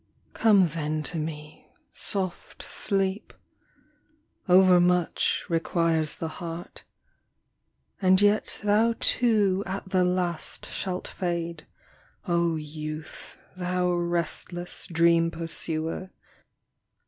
[0.33, 3.33] Come then to me, soft Sleep.
[4.49, 6.85] Overmuch requires The heart;
[8.01, 11.67] and yet thou too at the last shalt fade,
[12.27, 16.09] Oh youth, thou restless dream pursuer